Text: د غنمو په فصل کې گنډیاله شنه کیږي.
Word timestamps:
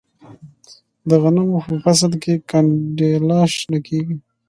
د 1.09 1.11
غنمو 1.21 1.57
په 1.67 1.75
فصل 1.83 2.11
کې 2.23 2.33
گنډیاله 2.49 3.39
شنه 3.55 3.79
کیږي. 3.87 4.17